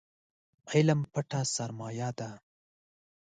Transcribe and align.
علم 0.73 0.99
پټه 1.13 1.41
سرمايه 1.55 2.09
ده 2.17 2.29